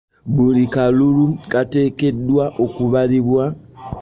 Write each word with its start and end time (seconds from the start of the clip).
Buli 0.33 0.63
kalulu 0.73 1.25
kateekeddwa 1.51 2.45
okubalibwa. 2.63 3.43